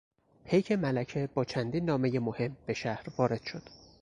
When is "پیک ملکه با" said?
0.45-1.45